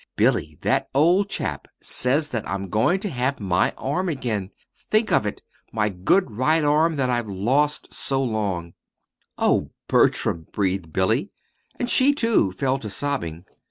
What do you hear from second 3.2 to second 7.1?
my arm again. Think of it my good right arm